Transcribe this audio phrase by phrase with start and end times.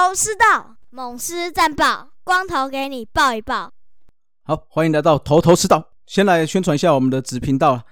[0.00, 3.70] 头头是道，猛狮战报，光头给你报一报。
[4.44, 5.90] 好，欢迎来到头头是道。
[6.06, 7.82] 先来宣传一下我们的子频道。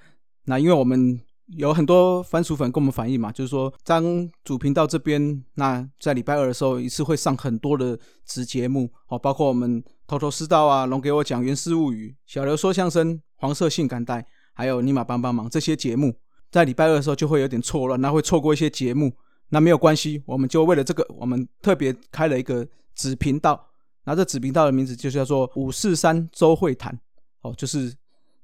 [0.45, 16.15] 那因为我们有很多番薯粉跟我们反映嘛，就是说当主频道这边，那在礼拜二的时候一次会上很多的子节目哦，包括我们头头是道啊，龙给我讲原始物语，小刘说相声，黄色性感带，还有尼玛帮帮忙这些节目，
[16.51, 19.13] 在礼拜二的时候就会有点错乱，那会错过一些节目。
[19.51, 23.67] 那没有关系，我们就为了这个，我们特别开了一个子频道。
[24.05, 26.99] 那这子频道的名字就叫做五四三周会谈，
[27.43, 27.95] 哦，就是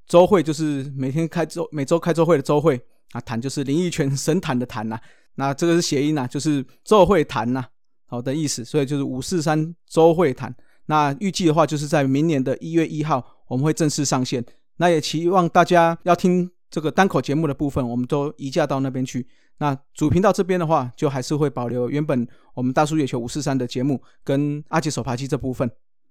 [0.07, 2.81] 周会，就是每天开周每周开周会的周会
[3.13, 4.99] 啊，谈就是林奕泉神坛的谈呐。
[5.37, 7.65] 那这个是谐音呐，就是周会谈呐，
[8.07, 8.65] 好的意思。
[8.65, 10.55] 所以就是五四三周会谈。
[10.87, 14.45] 那预计的话，就是在明年的一月一号，我们会正式上线。
[14.77, 19.25] 那也期望大家要听这个单口节目的部分，我们都移驾到那边去。
[19.59, 25.71] 那主频道这边的话，就还是会保留原本我们大叔野球五四三的节目跟阿杰手扒鸡这部分。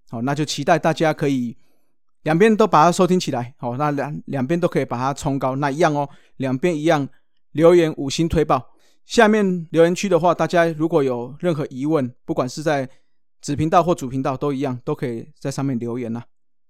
[0.09, 1.57] 好，那就期待大家可以
[2.21, 3.53] 两边都把它收听起来。
[3.57, 7.09] 好，那两两边都可以把它冲高，那一样哦，两边一样
[7.51, 8.69] 留言五星推爆。
[9.03, 12.89] 下面留言区的话，大家如果有任何疑问，不管是在
[13.41, 16.23] 子频道或主频道都一样，都可以在上面留言呐。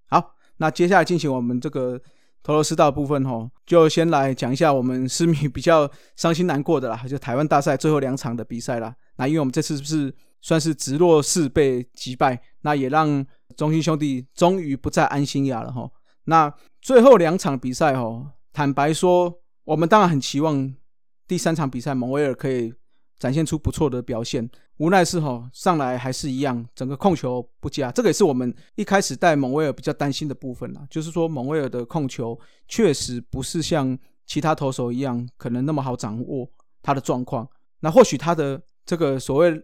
[0.07, 2.01] 好，那接下来进行我们这个。
[2.43, 8.93] 头头是道部分吼，就先来讲一下我们市民 比较伤心难过的啦，就台湾大赛最后两场的比赛啦。
[9.15, 15.89] 那因为我们这次是算是直落式被击败，那也让中心兄弟终于不再安心亚了吼。
[16.25, 19.33] 那最后两场比赛吼，坦白说，
[19.63, 20.73] 我们当然很期望
[21.27, 22.73] 第三场比赛蒙威尔可以。
[23.23, 30.85] 展现出不错的表现，无奈是哈上来还是一样，整个控球不佳，这个也是我们一开始带蒙威尔比较担心的部分啦。
[30.89, 32.37] 就是说蒙威尔的控球
[32.67, 36.45] 确实不是像其他投手一样，可能那么好掌握
[36.81, 37.47] 他的状况。
[37.79, 39.57] 那或许他的这个所谓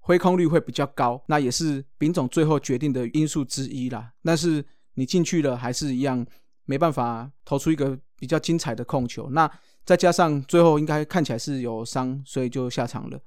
[0.00, 4.10] 挥空率会比较高，那也是丙总最后决定的因素之一啦。
[4.24, 4.64] 但是
[4.94, 6.26] 你进去了还是一样，
[6.64, 9.30] 没办法投出一个比较精彩的控球。
[9.30, 9.48] 那
[9.90, 13.18] 再加上最后应该看起来是有伤，所以就下场了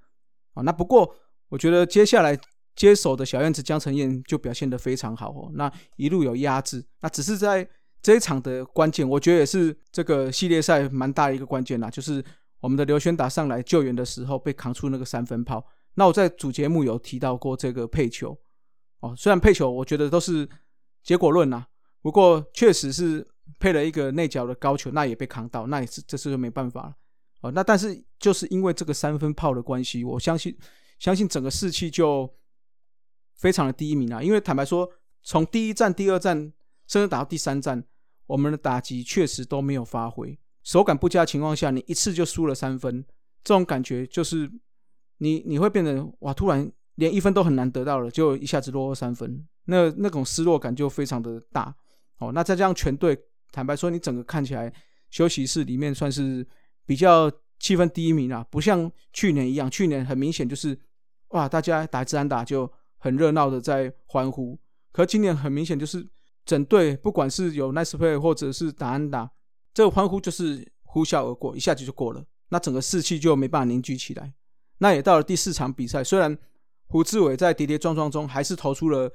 [0.54, 0.64] 啊。
[0.64, 1.14] 那不过
[1.50, 2.40] 我觉得接下来
[2.74, 5.52] 接手的小燕子江承燕就表现得非常好哦。
[5.56, 7.68] 那一路有压制，那只是在
[8.02, 12.24] 这一场的关键，我觉得也是这个系列赛蛮大的一个关键啦，就是
[12.62, 15.68] 我们的刘轩达上来救援的时候被扛出那个三分炮。
[15.96, 18.40] 那我在主节目有提到过这个配球
[19.02, 20.48] 哦，虽然配球我觉得都是
[21.04, 21.66] 结果论呐，
[22.02, 23.28] 不过确实是。
[23.60, 26.96] 配了一个内角的高球，那也被扛到，那也是这次就没办法了
[27.42, 27.52] 哦。
[27.52, 30.58] 那但是就是因为这个三分炮的关系，我相信
[31.00, 32.30] 相信整个士气就
[33.36, 34.24] 非常的低迷啊。
[34.24, 34.90] 因为坦白说，
[35.22, 36.38] 从第一站、第二站，
[36.88, 37.84] 甚至打到第三站，
[38.28, 43.06] 我们的打击确实都没有发挥，手感不佳情况下，你一次就输了三分，
[43.44, 44.50] 这种感觉就是
[45.18, 51.76] 你你会变得哇，突然连一分都很难得到了，就一下子落后三分，那那种失落感就非常的大
[52.20, 52.32] 哦。
[52.32, 53.18] 那再加上全队。
[53.54, 54.74] 坦白说，你整个看起来
[55.12, 56.46] 休息室里面算是
[56.88, 59.70] 比较气氛低迷啦，不像去年一样。
[59.70, 60.76] 去年很明显就是
[61.30, 64.60] 哇，大家打自然打就很热闹的在欢呼。
[64.92, 66.06] 可今年很明显就是
[66.44, 69.30] 整队不管是有 nice play 或者是打安打，
[69.72, 72.26] 这个欢呼就是呼啸而过，一下子就过了。
[72.50, 74.34] 那整个士气就没办法凝聚起来。
[74.80, 76.36] 那也到了第四场比赛，虽然
[76.88, 79.14] 胡志伟在跌跌撞撞中还是投出了。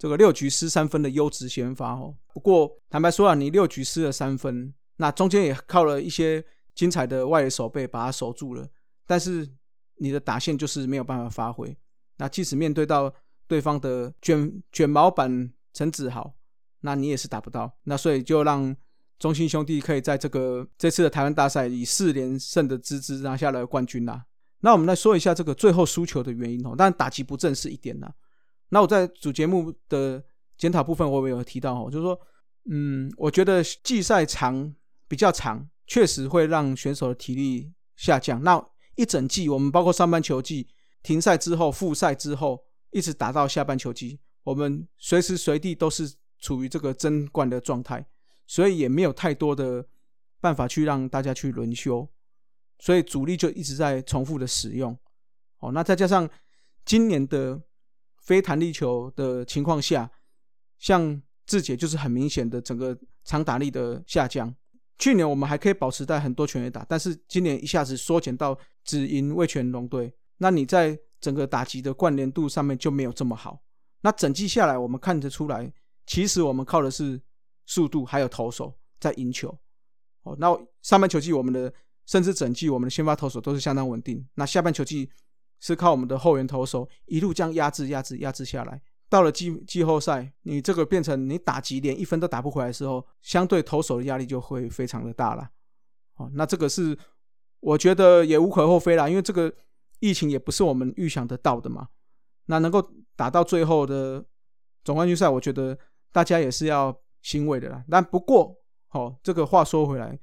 [0.00, 6.42] 这个六局失三分的优质先发哦，不过坦白说啊，你六局失了三分，那中间也靠了一些
[6.74, 8.66] 精彩的外野守备把它守住了，
[9.06, 9.46] 但是
[9.96, 11.76] 你的打线就是没有办法发挥。
[12.16, 13.12] 那即使面对到
[13.46, 16.32] 对方的卷卷毛版陈子豪，
[16.80, 17.70] 那你也是打不到。
[17.84, 18.74] 那所以就让
[19.18, 24.24] 中心兄弟可以在这个这次的台湾大赛以四连胜的资质拿下了冠军啦。
[24.60, 28.10] 那我们来说一下这个最后输球的原因哦，当然打击不正是一点啦。
[28.72, 30.22] 那我在主节目的
[30.56, 32.18] 检讨部分，我也有提到哦，就是说，
[32.70, 34.72] 嗯，我觉得季赛长
[35.08, 38.40] 比较长，确实会让选手的体力下降。
[38.44, 38.64] 那
[38.94, 40.68] 一整季，我们包括上半球季、
[41.02, 48.06] 停赛之后、复赛之后，一直打到下半球季，我们随时随地都是处于这个争冠的状态，
[48.46, 49.84] 所以也没有太多的
[50.40, 52.08] 办法去让大家去轮休，
[52.78, 54.96] 所以主力就一直在重复的使用。
[55.58, 56.30] 哦，那再加上
[56.84, 57.60] 今年的。
[58.20, 60.10] 非弹力球的情况下，
[60.78, 64.54] 像志杰就是很明显的整个长打力的下降。
[64.98, 73.62] 去年我们还可以保持在很多全垒打，但是今年一下子缩减到只赢魏全龙队，那你在整个打击的关联度上面就没有这么好。
[74.02, 75.72] 那整季下来，我们看得出来，
[76.06, 77.20] 其实我们靠的是
[77.64, 79.48] 速度还有投手在赢球。
[80.22, 80.48] 哦，那
[80.82, 81.72] 上半球季我们的
[82.04, 85.10] 甚至整季我们的先发投手都是相当稳定，那下半球季
[85.60, 88.82] 是靠我们的后援投手一路这样压制、压制、压制下来。
[89.08, 95.50] 到了季季后赛，你这个变成你打击连一分都打不回来的时候，相对投手的压力就会非常的大了。
[96.14, 96.96] 哦，那这个是
[97.58, 99.52] 我觉得也无可厚非啦，因为这个
[99.98, 101.88] 疫情也不是我们预想得到的嘛。
[102.46, 102.80] 那能够
[103.16, 104.24] 打到最后的
[104.84, 105.76] 总冠军赛，我觉得
[106.12, 107.84] 大家也是要欣慰的啦。
[107.90, 108.54] 但不过，
[108.86, 110.16] 好，这个话说回来，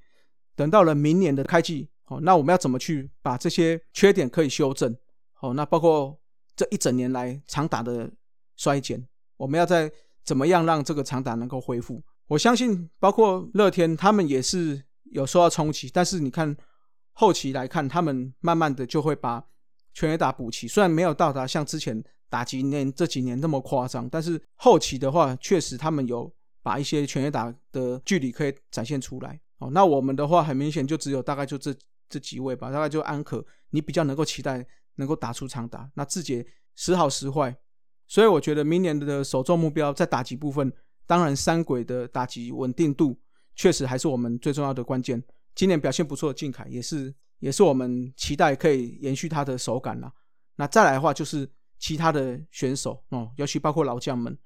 [0.55, 4.95] 等到了明年的开季，好，那我们要怎么去把这些缺点可以修正？
[5.39, 6.19] 好，那包括
[6.55, 8.11] 这一整年来长打的
[8.55, 9.07] 衰减，
[9.37, 9.91] 我们要在
[10.23, 12.01] 怎么样让这个长打能够恢复？
[12.25, 16.57] 我相信，包括乐天他们也是有受到冲击，但是你看
[17.13, 19.45] 后期来看，他们慢慢的就会把
[19.93, 29.39] 全垒打补齐，虽然没有到达像之前打击年这几年那么夸张，但是后期的话，确实他们有把一些全垒打的距离可以展现出来。
[29.59, 31.71] 哦，那我们的话很明显就只有大概就这
[32.09, 34.65] 这几位吧，大概就安可，你比较能够期待。
[34.97, 36.45] 能够打出长打，那志杰
[36.75, 37.55] 时好时坏，
[38.05, 40.71] 所以我觉得明年的首重目标在打击部分，
[41.07, 43.19] 当然三轨的打击稳定度
[43.55, 45.23] 确实还是我们最重要的关键。
[45.55, 50.11] 今年表现不错的靖凯也是，也是我们期待可以延续他的手感了。
[50.55, 51.49] 那再来的话就是
[51.79, 54.37] 其他的选手哦，尤其包括老将们。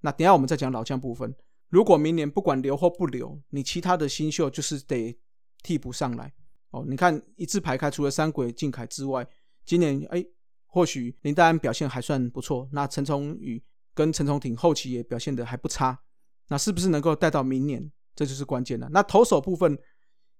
[0.00, 1.34] 那等下我们再讲老将部分。
[1.70, 5.18] 如果明年不管留或不留，你其他的新秀就是得
[5.62, 6.32] 替补上来
[6.70, 6.84] 哦。
[6.86, 9.26] 你看一字排开，除了三轨靖凯之外。
[9.68, 10.24] 今年哎，
[10.64, 12.66] 或许林黛安表现还算不错。
[12.72, 13.62] 那陈崇宇
[13.92, 16.00] 跟陈崇廷后期也表现的还不差。
[16.48, 17.92] 那是不是能够带到明年？
[18.14, 18.88] 这就是关键了。
[18.90, 19.78] 那投手部分，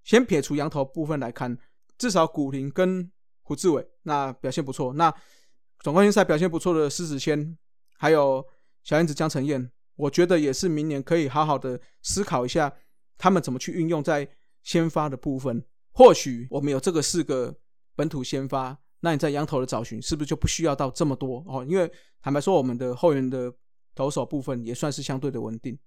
[0.03, 1.59] 先撇除羊头部分来看，
[1.99, 4.95] 至少古林跟胡志伟那表现不错。
[4.95, 5.15] 那
[5.81, 7.59] 总冠军赛表现不错的施子谦，
[7.99, 8.43] 还有
[8.83, 12.73] 小燕子江承燕，我觉得也是明年可以好好的思考一下，
[13.19, 14.27] 他们怎么去运用在
[14.63, 15.63] 先发的部分。
[15.93, 17.55] 或许我们有这个四个
[17.95, 18.79] 本土先发。
[19.01, 21.65] 那你在羊头的找寻是不是就不需要到这么多哦？
[21.65, 21.91] 因为
[22.21, 23.53] 坦白说，我们的后援的
[23.95, 25.79] 投手部分也算是相对的稳定。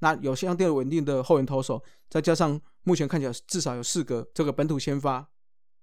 [0.00, 5.28] 那有相对稳定的后援投手，再加上目前看起来至少有四个这个本土先发，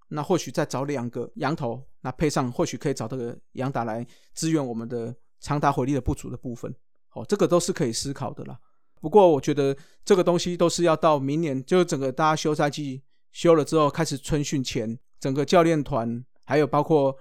[0.10, 6.74] 那或许再找两个羊头，那配上或许可以找这个羊打来支援我们的长打火力的不足的部分。
[7.14, 8.60] 哦，这个都是可以思考的啦。
[9.00, 16.26] 不过我觉得这个东西都是要到明年，就是整个大家休赛季休了之后，开始春训前，整个教练团。
[16.48, 17.14] 还有包括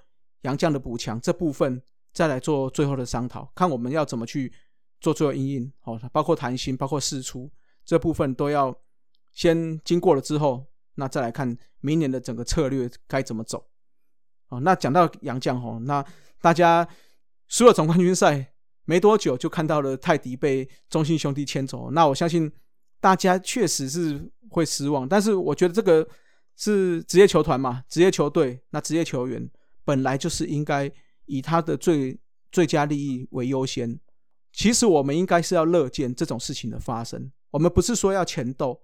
[0.43, 1.83] 杨将的补强这部分，
[2.13, 4.53] 再来做最后的商讨，看我们要怎么去
[5.01, 7.51] 做最后应应哦，包括弹性，包括试出
[7.85, 8.73] 这部分都要
[9.33, 10.65] 先经过了之后，
[10.95, 13.67] 那再来看明年的整个策略该怎么走
[14.51, 14.61] 哦。
[14.61, 16.05] 那讲到杨将哦，那
[16.41, 16.87] 大家
[17.49, 22.53] 输了总冠军赛没多久，就看到了泰迪被中信兄弟牵走，那我相信
[23.01, 26.09] 大家确实是会失望，但是我觉得这个。
[26.57, 27.85] 是职业球团嘛？
[27.87, 29.49] 职业球队那职业球员
[29.85, 30.91] 本来就是应该
[31.27, 32.19] 以他的最
[32.51, 34.01] 最佳利益为优先。
[34.53, 37.31] 其实我们应该是要乐见这种事情的发生。
[37.51, 38.81] 我们不是说要钱斗，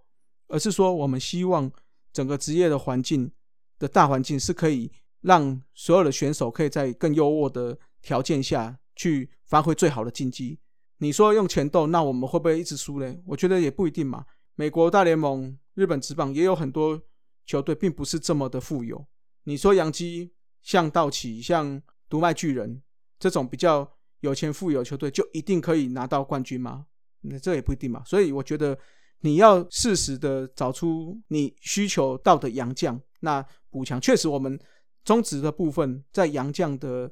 [0.49, 1.73] 而是说我们希望
[2.13, 3.33] 整个职业的环境
[3.79, 10.59] 的大环境是可以让所有的选手可以在更优渥的条件下去发挥最好的竞技。
[10.99, 13.23] 你说用钱斗，那我们会不会一直输嘞？
[13.27, 14.27] 我觉得也不一定嘛。
[14.57, 17.01] 美国大联盟、日本职棒也有很多。
[17.47, 19.07] 球队并不是这么的富有。
[19.45, 20.33] 你说杨基、
[20.63, 22.83] 像道奇、像独卖巨人
[23.19, 26.87] 这种比较有钱富有球队，就一定可以拿到冠军吗？
[27.23, 28.03] 那这也不一定嘛。
[28.05, 28.79] 所以我觉得
[29.21, 34.59] 你要适时的找出你需求到的洋将，那补强确实我们
[35.05, 37.11] 中职的部分在洋将的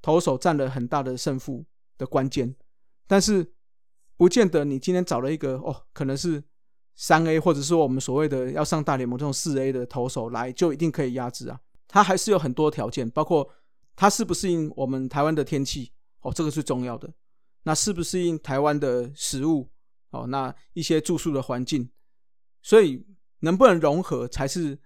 [0.00, 1.64] 投手占了很大的胜负
[1.98, 2.56] 的关键，
[3.06, 3.52] 但是
[4.16, 6.42] 不见得你今天找了一个哦，可能是。
[6.98, 11.60] 三 A 或者说我们所谓的要上大联盟这种四 A 的投手来，就一定可以压制啊？
[11.86, 13.46] 他还是有很多条件，包括
[13.94, 17.12] 他适不适应我们台湾的天气哦，这个是重要的。
[17.64, 19.68] 那适不适应台湾的食物
[20.10, 20.26] 哦？
[20.28, 21.90] 那一些住宿的环境，
[22.62, 23.04] 所以
[23.40, 24.78] 能不能融合才是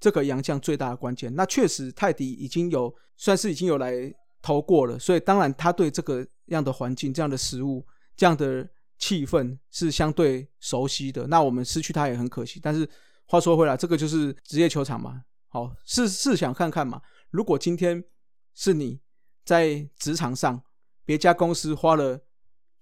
[0.00, 1.32] 这个洋将最大的关键。
[1.36, 8.68] 那确实泰迪已经有算是已经有来投过了，所以当然他对这个样的环境、这样的食物、这样的。
[9.02, 12.60] 气氛是相对熟悉的，那我们失去他也很可惜。
[12.62, 12.88] 但是
[13.26, 15.24] 话说回来，这个就是职业球场嘛。
[15.48, 17.02] 好，试试想看看嘛。
[17.30, 18.04] 如果今天
[18.54, 19.00] 是你
[19.44, 20.62] 在职场上，
[21.04, 22.16] 别家公司花了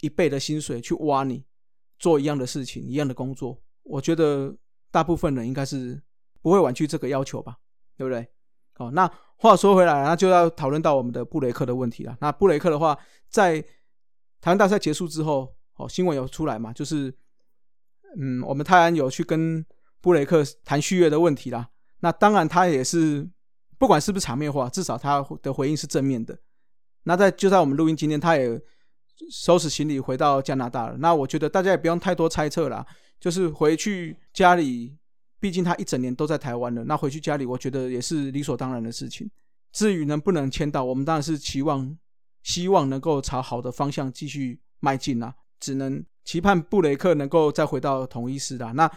[0.03, 1.43] 一倍的薪水去挖你
[1.99, 4.55] 做一样的事情、一样的工作，我觉得
[4.91, 6.03] 大部分人应该是
[6.43, 7.57] 不会婉拒这个要求吧，
[7.97, 8.29] 对不对？
[8.75, 12.15] 好，那话说回来，那就要讨论到我们的布雷克的问题了。
[12.21, 12.99] 那布雷克的话，
[13.31, 13.59] 在
[14.43, 15.57] 台湾大赛结束之后。
[15.81, 16.73] 哦，新闻有出来嘛？
[16.73, 17.13] 就是，
[18.19, 19.65] 嗯，我们泰安有去跟
[20.01, 21.69] 布雷克谈续约的问题啦。
[22.01, 23.29] 那当然，他也是
[23.79, 26.39] 不管是不是场面话，至少他的回应是正面的。
[27.05, 28.61] 那在就在我们录音今天，他也
[29.31, 30.97] 收拾行李回到加拿大了。
[30.99, 32.87] 那我觉得大家也不用太多猜测啦，
[33.19, 34.97] 就是回去家里，
[35.39, 36.85] 毕竟他一整年都在台湾了。
[36.85, 39.31] 那回去家里，我觉得也是理所当然的事情。
[39.73, 41.97] 至于能不能签到，我们当然是期望、
[42.43, 45.35] 希望能够朝好的方向继续迈进啦。
[45.61, 48.73] 只能期盼布雷克能够再回到同一师啦。
[48.73, 48.91] 那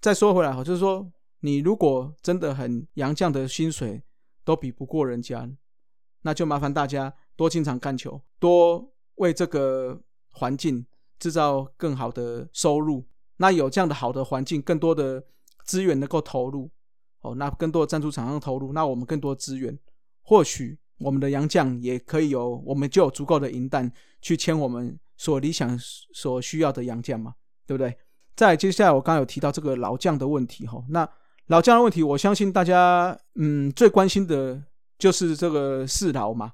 [0.00, 1.10] 再说回来哈，就是说，
[1.40, 4.02] 你如果真的很洋将的薪水
[4.44, 5.48] 都比不过人家，
[6.22, 10.84] 那就麻烦大家多经常干球，多为这个环境
[11.18, 13.04] 制造更好的收入。
[13.36, 15.24] 那有这样的好的环境，更多的
[15.64, 16.68] 资源能够投入，
[17.20, 19.78] 哦，那更多的赞助厂商投入，那我们更多资源。
[20.22, 25.78] 或许我们的洋将也可以有，我们就有足够的银弹去签我们所理想、
[26.14, 27.34] 所需要的洋将嘛，
[27.66, 27.94] 对不对？
[28.34, 31.06] 再接下来，我刚刚有提到这个老将的问题哈，那
[31.48, 34.62] 老将的问题，我相信大家嗯最关心的
[34.98, 36.52] 就是这个四老嘛。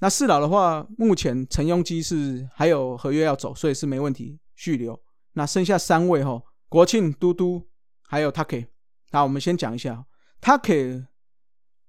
[0.00, 5.00] 那四老的话，目前陈庸基是还有合约要走，所以是没问题续留。
[5.32, 7.66] 那剩下三位哈，国庆、嘟嘟
[8.02, 8.66] 还有 Taki。
[9.12, 10.04] 那我们先讲一下
[10.42, 11.06] Taki。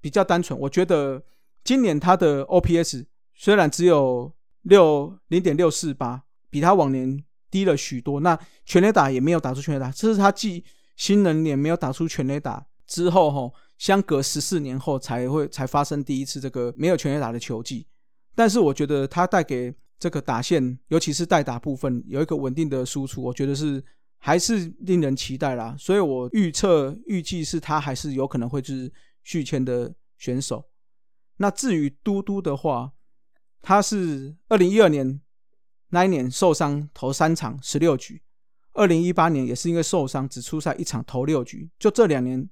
[0.02, 1.24] 比较单纯，我觉得
[1.64, 4.32] 今年他的 OPS 虽然只有
[4.66, 8.20] 六零点六四八，比他往年低了许多。
[8.20, 10.64] 那全垒打也没有打出全垒打，这是他继
[10.96, 17.88] 新人年没有打出全垒打之后，哈，相隔十四年后才会才发生第一次这个没有全垒打的球季。
[18.36, 23.84] 但是我觉得他带给这个打线，尤其是代打部分有一个稳定的输出，我觉得是
[24.18, 25.76] 还是令人期待啦。
[25.80, 28.92] 所以我预测预计是他还是有可能会是。
[29.28, 30.64] 续签的选手，
[31.38, 32.92] 那至于嘟嘟的话，
[33.66, 35.20] 他是二零一二年
[35.90, 38.22] 那一年受伤投三场十六局，
[38.74, 42.48] 二零一八年也是因为受伤只出赛一场投六局，就这两年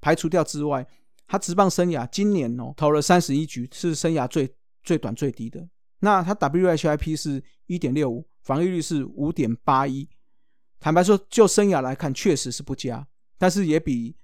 [0.00, 0.86] 排除掉之外，
[1.26, 4.50] 他职棒生涯今年哦投了三十一局，是生涯最
[4.82, 5.68] 最短最低的。
[5.98, 10.08] 那他 WHIP 是一点六五，防御率是五点八一。
[10.80, 13.06] 坦白说，就生涯来看，确实是不佳，
[13.36, 14.16] 但是也比。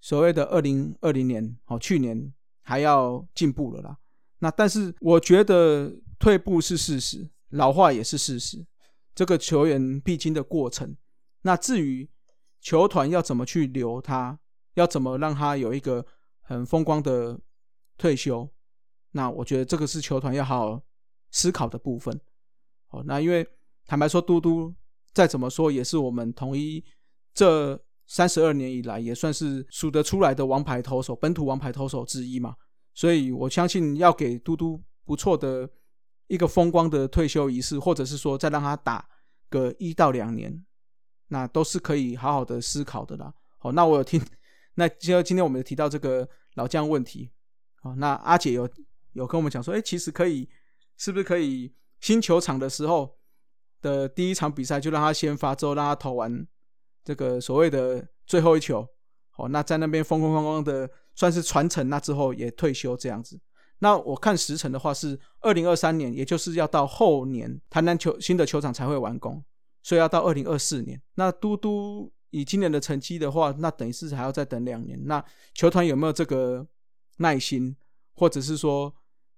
[0.00, 2.32] 所谓的二零二零年，哦，去年
[2.62, 3.98] 还要进步了啦。
[4.42, 8.66] 那但是我觉得退步是事实，老化也是事实，
[9.14, 10.96] 这个球员必经的过程。
[11.42, 12.10] 那至于
[12.60, 14.36] 球团要怎么去留他，
[14.74, 16.04] 要怎么让他有一个
[16.40, 17.38] 很风光的
[17.96, 18.48] 退休，
[19.12, 20.82] 那我觉得这个是球团要好好
[21.30, 22.20] 思考的部分。
[22.88, 23.46] 哦，那因为
[23.86, 24.74] 坦白说，嘟嘟
[25.14, 26.84] 再怎么说也是我们统一
[27.32, 27.80] 这。
[28.04, 32.54] 三十二年以来，也算是数得出来的王牌投手，本土王牌投手之一嘛。
[32.94, 35.68] 所以我相信，要给嘟嘟不错的
[36.26, 39.08] 一个风光的退休仪式，或者是说再让他打
[39.48, 40.64] 个一到两年，
[41.28, 43.32] 那都是可以好好的思考的啦。
[43.58, 44.20] 好，那我有听，
[44.74, 47.30] 那今今天我们提到这个老将问题，
[47.82, 48.68] 好，那阿姐有
[49.12, 50.48] 有跟我们讲说，哎，其实可以，
[50.96, 53.18] 是不是可以新球场的时候
[53.80, 56.46] 的第一场比赛就让他先发，之后让他投完。
[57.04, 58.86] 这个所谓的最后一球，
[59.30, 60.88] 好，那在那边风风光光的
[61.22, 63.38] 算是传承，那之后也退休这样子。
[63.78, 69.40] 那我看时辰的话是二零二三年，也就是要到后年，台南球新的球场才会完工，
[69.84, 71.00] 所以要到二零二四年。
[71.14, 74.98] 那嘟嘟以今年的成绩的话，那等于是还要再等两年。
[75.04, 75.24] 那
[75.54, 76.66] 球团有没有这个
[77.18, 77.76] 耐心，
[78.16, 78.92] 或者是说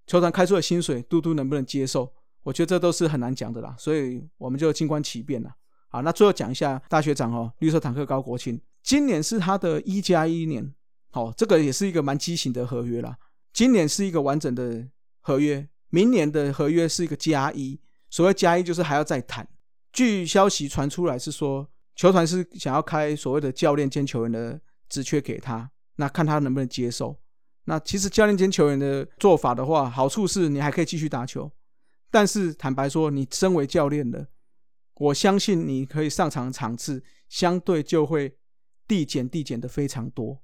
[0.06, 2.10] 球团开出的薪水，嘟嘟能不能接受？
[2.44, 5.50] 我觉得这都是很难讲的啦，所以我们就静观其变了。
[5.90, 10.74] 好，那最后讲一下大学长哦，绿色坦克高国庆，今年是他的一加一年，
[11.14, 13.16] 好，这个也是一个蛮畸形的合约啦。
[13.52, 14.84] 今年是一个完整的
[15.20, 17.80] 合约，明年的合约是一个加一，
[18.10, 19.48] 所谓加一就是还要再谈。
[19.92, 27.16] 据消息传出来是说，球团是想要开所谓的教练兼球员的职缺给他，那看他能不能接受。
[27.66, 31.48] 那其实教练兼球员的做法的话，好处是你还可以继续打球，
[32.10, 34.26] 但是坦白说，你身为教练的。
[34.96, 38.36] 我相信你可以上场场次相对就会
[38.88, 40.42] 递减递减的非常多，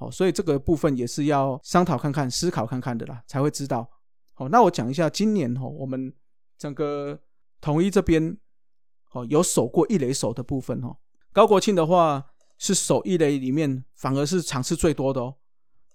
[0.00, 3.88] 哦，所以这个部分也是要商讨看看、思考看看的啦，才会知道。
[4.34, 6.12] 好，那我讲一下今年哦，我们
[6.58, 7.20] 整个
[7.60, 8.36] 统一这边
[9.12, 10.96] 哦有守过一垒手的部分哦。
[11.32, 12.24] 高国庆的话
[12.58, 15.36] 是守一垒里面反而是场次最多的哦，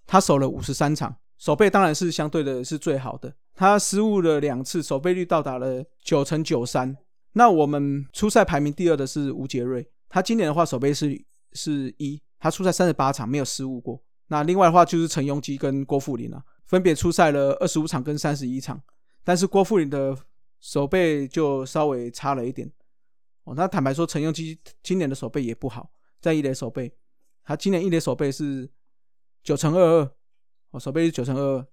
[0.06, 6.96] 他守了五十三场，守备当然是相对的是最好的，他失误了两次，守备率到达了九成九三。
[7.32, 11.22] 那我们初赛排名第二的是吴杰瑞，他今年的话守备是
[11.52, 14.02] 是一，他出赛三十八场没有失误过。
[14.28, 18.82] 那另外的话就是陈庸基跟郭富林啊，分别出赛了二十五场跟三十一场，
[19.22, 20.16] 但是郭富林的
[20.60, 22.70] 手背就稍微差了一点。
[23.44, 25.90] 哦，那坦白说，陈庸基今年的手背也不好，
[26.20, 26.92] 在一垒手背，
[27.44, 28.68] 他今年一垒手背是
[29.44, 30.10] 九乘二二，
[30.72, 31.66] 哦，手背是九成二二。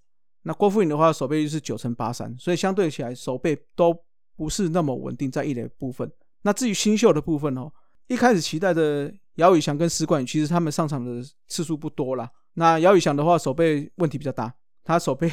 [0.43, 3.97] 那郭富林的话，手背率是九成八三，所以相对起来手背都
[4.35, 6.11] 不是那么稳定在一垒部分。
[6.43, 7.71] 那至于新秀的部分哦，
[8.05, 12.29] 一开始期待的姚宇翔跟施冠宇，其实他们上场的次数不多啦。
[12.53, 15.29] 那姚宇翔的话，守备问题比较大，他守备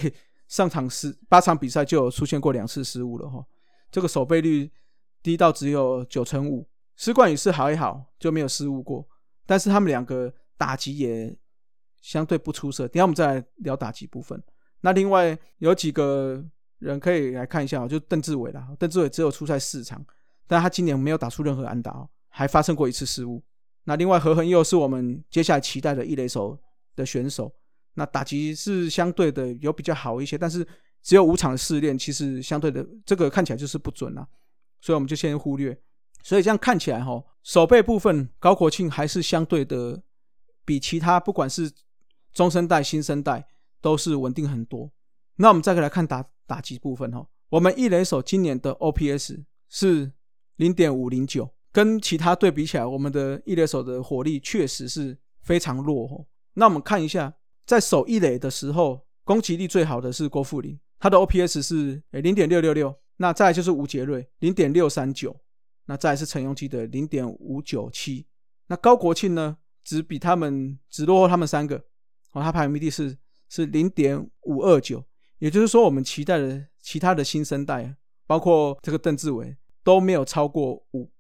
[0.48, 3.44] 上场十 八场比赛就有出现过两次失误了哈，
[3.90, 4.70] 这个守备率
[5.22, 6.66] 低到只有九成五。
[6.96, 9.06] 施冠宇是好一好，就没有失误过，
[9.46, 11.34] 但是他们两个打击也
[12.00, 12.86] 相对不出色。
[12.88, 14.42] 等下我们再来聊打击部分。
[14.80, 16.42] 那另外有几个
[16.78, 18.68] 人可以来看一下，就邓志伟啦。
[18.78, 20.04] 邓志伟只有出赛四场，
[20.46, 23.42] 但他今年没有打出任何安打，还发生过一次失误。
[23.84, 26.58] 那另外何恒佑是我们接下来期待的一垒手
[26.96, 27.52] 的选手，
[27.94, 30.66] 那打击是相对的有比较好一些，但是
[31.02, 34.26] 只有五场试练，其实相对的这个看起来就是不准啊，
[34.80, 35.76] 所以我们就先忽略。
[36.22, 40.02] 所以这样看起来哈，守备部分高国庆还是相对的
[40.64, 41.70] 比其他不管是
[42.32, 43.46] 中生代、新生代。
[43.82, 44.92] 都是稳定很多。
[45.36, 50.12] 那我们再来看打打击部分哈，我们一垒手今年的 OPS 是
[50.56, 56.26] 零点五零九，跟其他队比起来，我们的一垒手的火力确实是非常弱哦。
[56.54, 57.32] 那我们看一下，
[57.66, 62.94] 在守一垒的时候，攻击力最好的是郭富林，他的 OPS 是诶零点六六六。
[63.16, 65.38] 那再就是吴杰瑞零点六三九，
[65.86, 68.26] 那再是陈永基的零点五九七。
[68.66, 71.76] 那高国庆呢，只比他们只落后他们三个
[72.32, 73.18] 哦，他排名第四。
[73.52, 75.04] 是零点五二九，
[75.40, 81.10] 也就是说，我们期待的其他的新生代，包括这个邓志伟都没有超过五，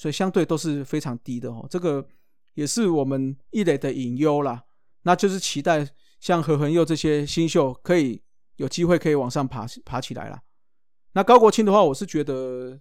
[0.00, 1.66] 所以相对都是非常低的哦。
[1.68, 2.02] 这个
[2.54, 4.64] 也是我们一垒的隐忧啦。
[5.02, 5.86] 那就是期待
[6.20, 8.22] 像何恒佑这些新秀可以
[8.56, 10.40] 有机会可以往上爬爬起来啦。
[11.12, 12.80] 那高国庆的话，我是觉得，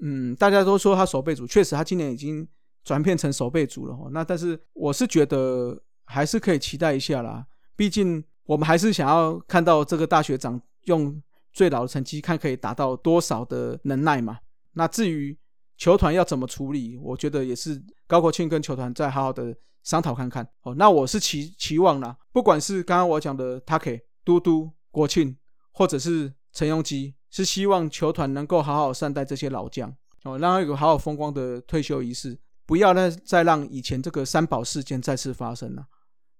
[0.00, 2.46] 嗯，大家都说他守备组，确实他今年已经
[2.84, 4.08] 转变成守备组了哦。
[4.12, 7.44] 那但是我是觉得还是可以期待一下啦。
[7.74, 11.20] 毕竟我们还是想要看到这个大学长用
[11.52, 14.38] 最老的成绩，看可以达到多少的能耐嘛。
[14.74, 15.36] 那至于
[15.76, 20.46] 球团要怎么处理，我觉得也是高国庆跟球团再好好的商讨看看。
[20.62, 25.36] 哦，那我是期期望啦，不管是刚刚我讲的 Take 嘟嘟国庆，
[25.72, 35.86] 或者是陈庸基，是希望球团能够好好善待这些老将，哦，让他有个好好风光的退休仪式，不要呢再让以前这个三宝事件再次发生了。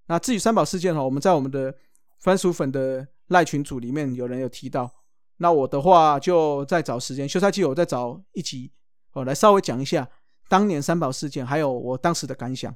[0.07, 1.75] 那至于三宝事件哈，我们在我们的
[2.21, 4.91] 番薯粉的赖群组里面有人有提到，
[5.37, 8.73] 那我的话就再找时间休赛期，我再找一集
[9.17, 10.07] 哦来稍微讲一下
[10.47, 12.75] 当年三宝事件，还有我当时的感想，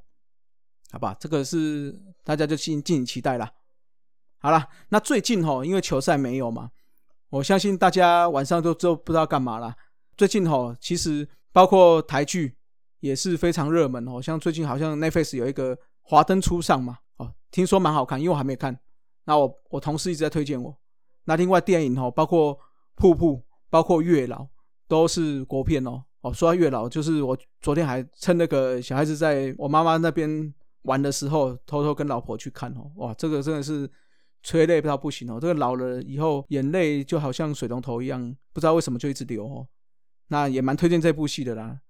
[0.90, 1.14] 好吧？
[1.20, 3.53] 这个是大家就敬敬请期待啦。
[4.38, 6.70] 好了，那最近哈，因为球赛没有嘛，
[7.29, 9.74] 我相信大家晚上都都不知道干嘛了。
[10.16, 12.57] 最近哈，其实包括台剧
[13.00, 16.98] 也是非常热门哦，像最近好像 Netflix 有一个华灯初上嘛。
[17.18, 18.79] 哦听说蛮好看，因为我还没看。
[19.24, 20.74] 那我我同事一直在推荐我。
[21.24, 22.57] 那另外电影哦，包括
[22.94, 23.37] 《瀑布》，
[23.68, 24.42] 包括《月老》，
[24.88, 26.03] 都是国片哦。
[26.20, 30.52] 哦，说到《月老》，就是我昨天还趁那个小孩子在我妈妈那边
[30.83, 32.90] 玩的时候，偷偷跟老婆去看哦。
[32.96, 33.90] 哇，这个真的是
[34.42, 35.38] 催泪到不行哦。
[35.40, 39.66] 这个老了以后眼泪就好像水龙头一样，不知道为什么就一直流哦。
[40.28, 41.80] 那也蛮推荐这部戏的啦。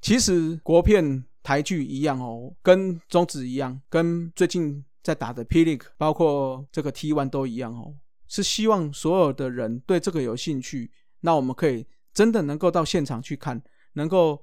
[0.00, 4.84] 其实国片台剧一样哦，跟宗旨一样，跟最近。
[5.04, 7.94] 在打的 P League，包括这个 T One 都一样哦，
[8.26, 13.60] 是希望所有的人对这个有兴趣，那我们可以真的能够到现场去看，
[13.94, 14.40] 能够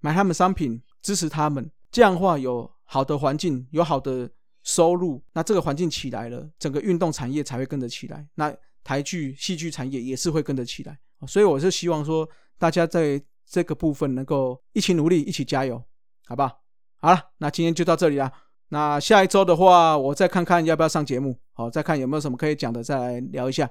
[0.00, 4.30] 买他们商品，支持他们，这样的话有好的环境，有好的
[4.62, 15.82] 收入，那这个环境起来了，整个运动产业才会跟着起来，那台剧、戏剧产业也是会跟着起来，所以我是希望说，大家在这个部分能够一起努力，一起加油，
[16.26, 16.52] 好吧？
[17.00, 18.30] 好了，那今天就到这里了。
[18.68, 23.68] 那下一周的话，我再看看要不要上节目，好，再看有没有什么可以讲的，再来聊一下。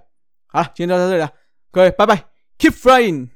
[0.47, 1.31] 好了，今天就到这里了，
[1.71, 3.31] 各位，拜拜 Keep flying.